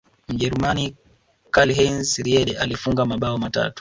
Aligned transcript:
mjerumani 0.27 0.95
karlheinz 1.51 2.17
riedle 2.19 2.57
alifunga 2.59 3.05
mabao 3.05 3.37
matatu 3.37 3.69